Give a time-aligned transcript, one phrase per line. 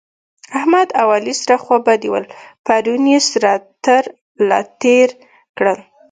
[0.57, 2.25] احمد او علي سره خوابدي ول؛
[2.65, 3.51] پرون يې سره
[3.85, 4.03] تر
[4.47, 5.09] له تېر
[5.57, 5.79] کړل